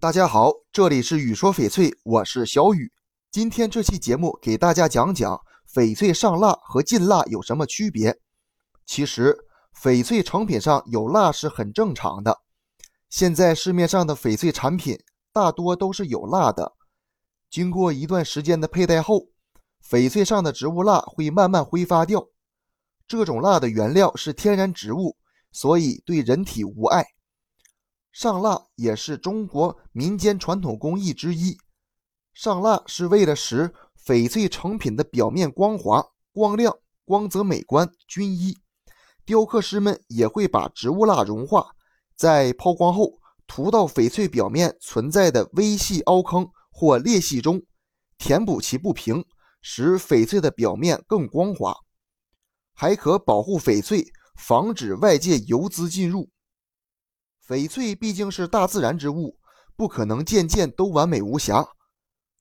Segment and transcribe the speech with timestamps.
[0.00, 2.92] 大家好，这里是雨说翡翠，我是小雨。
[3.32, 5.40] 今天这期节目给大家讲讲
[5.74, 8.16] 翡翠上蜡和浸蜡有什么区别。
[8.86, 9.36] 其实，
[9.76, 12.38] 翡翠成品上有蜡是很正常的。
[13.10, 14.96] 现在市面上的翡翠产品
[15.32, 16.74] 大多都是有蜡的。
[17.50, 19.26] 经过一段时间的佩戴后，
[19.84, 22.24] 翡翠上的植物蜡会慢慢挥发掉。
[23.08, 25.16] 这种蜡的原料是天然植物，
[25.50, 27.04] 所以对人体无害。
[28.12, 31.58] 上蜡也是中国民间传统工艺之一。
[32.32, 33.72] 上蜡是为了使
[34.06, 38.56] 翡翠成品的表面光滑、光亮、光泽美观均一。
[39.24, 41.74] 雕刻师们也会把植物蜡融化，
[42.16, 47.62] 在抛光后涂到翡翠表面存在的微细凹坑或裂隙中，
[48.16, 49.24] 填补其不平，
[49.60, 51.76] 使翡翠的表面更光滑，
[52.72, 54.06] 还可保护翡翠，
[54.36, 56.30] 防止外界油脂进入。
[57.48, 59.38] 翡翠毕竟是大自然之物，
[59.74, 61.66] 不可能件件都完美无瑕。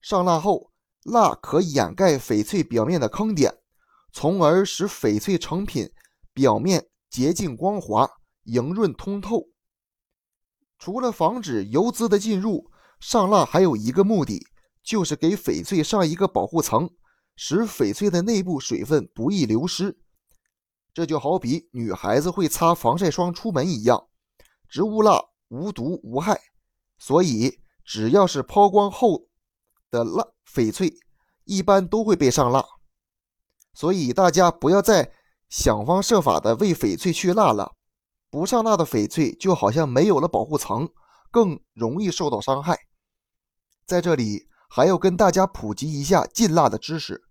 [0.01, 0.71] 上蜡后，
[1.05, 3.55] 蜡可掩盖翡翠表面的坑点，
[4.11, 5.89] 从而使翡翠成品
[6.33, 8.09] 表面洁净光滑、
[8.43, 9.45] 莹润通透。
[10.77, 14.45] 除了防止油脂的进入，上蜡还有一个目的，
[14.83, 16.89] 就是给翡翠上一个保护层，
[17.37, 19.97] 使翡翠的内部水分不易流失。
[20.93, 24.06] 这就好比女孩子会擦防晒霜出门一样。
[24.69, 26.39] 植物蜡无毒无害，
[26.97, 29.27] 所以只要是抛光后
[29.89, 30.93] 的蜡翡翠，
[31.45, 32.65] 一般都会被上蜡。
[33.73, 35.13] 所以大家不要再
[35.49, 37.75] 想方设法的为翡翠去蜡了。
[38.29, 40.89] 不上蜡的翡翠就好像没有了保护层，
[41.31, 42.77] 更容易受到伤害。
[43.85, 47.23] 在这里还要跟大家普及一下进蜡的知识。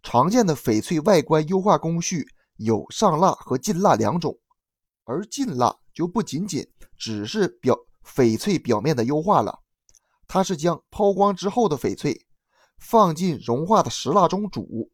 [0.00, 2.24] 常见的翡翠外观优化工序
[2.56, 4.38] 有上蜡和进蜡两种，
[5.04, 5.76] 而进蜡。
[5.98, 6.64] 就不仅仅
[6.96, 9.64] 只是表翡翠表面的优化了，
[10.28, 12.24] 它是将抛光之后的翡翠
[12.78, 14.92] 放进融化的石蜡中煮，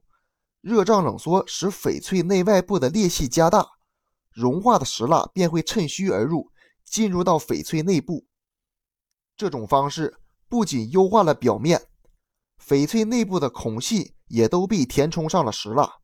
[0.63, 3.69] 热胀冷缩使翡翠内外部的裂隙加大，
[4.33, 6.51] 融化的石蜡便会趁虚而入，
[6.87, 8.25] 进入到翡翠内部。
[9.37, 10.17] 这种方式
[10.49, 11.87] 不仅优化了表面，
[12.59, 15.97] 翡翠内部的孔隙也都被填充上了石蜡。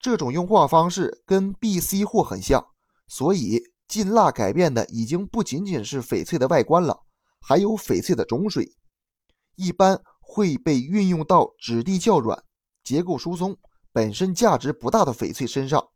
[0.00, 2.66] 这种优化方式跟 B、C 货很像，
[3.06, 3.70] 所以。
[3.90, 6.96] 进蜡改变的已经不仅仅是翡翠的外观了，
[7.40, 8.76] 还有翡翠的种水，
[9.56, 12.40] 一般会被运用到质地较软、
[12.84, 13.58] 结构疏松、
[13.90, 15.88] 本身价值不大的翡翠身上。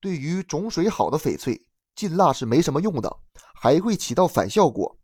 [0.00, 1.64] 对于种水好的翡翠，
[1.94, 3.16] 进蜡是没什么用的，
[3.54, 4.98] 还会起到反效果。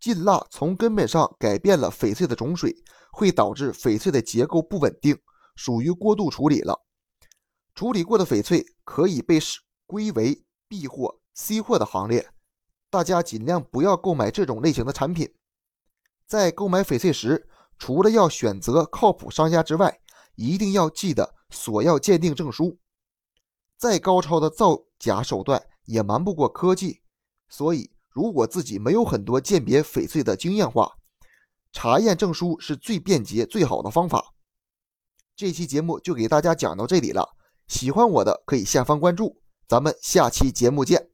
[0.00, 2.74] 进蜡从根本上改变了翡翠的种水，
[3.12, 5.16] 会导致翡翠的结构不稳定，
[5.54, 6.84] 属于过度处理了。
[7.72, 9.38] 处理过的翡翠可以被
[9.86, 10.44] 归为。
[10.72, 12.30] B 货、C 货的行列，
[12.88, 15.30] 大家尽量不要购买这种类型的产品。
[16.26, 17.46] 在购买翡翠时，
[17.76, 20.00] 除了要选择靠谱商家之外，
[20.34, 22.78] 一定要记得索要鉴定证书。
[23.76, 27.02] 再高超的造假手段也瞒不过科技，
[27.50, 30.96] 所以如果自己没有很多鉴别翡翠的经验话，
[31.70, 34.32] 查验证书是最便捷、最好的方法。
[35.36, 37.36] 这期节目就给大家讲到这里了，
[37.68, 39.41] 喜欢我的可以下方关注。
[39.66, 41.11] 咱们下期节目见。